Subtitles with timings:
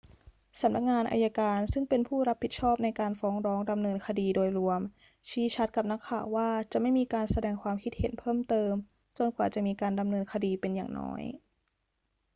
[0.61, 4.81] สำนักงานอัยการ ซึ่งเป็นผู้รับผิดชอบในการฟ้องร้องดำเนินคดีโดยรวม
[5.29, 8.73] ชี้ชัดกับนักข่าวว่าจะไม่มีการแสดงความคิดเห็นเพิ่มเติม
[9.17, 11.21] จนกว่าจะมีการดำเนินคดีเป็นอย่างน้อย